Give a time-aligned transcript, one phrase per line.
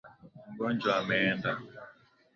[0.51, 1.51] Mgonjwa ameenda